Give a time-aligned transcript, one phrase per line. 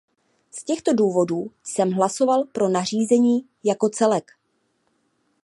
[0.51, 4.31] Z těchto důvodů jsem hlasoval pro nařízení jako celek.